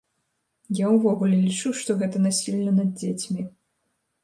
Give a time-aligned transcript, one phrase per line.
[0.79, 3.49] Я ўвогуле лічу, што гэта насілле над дзецьмі.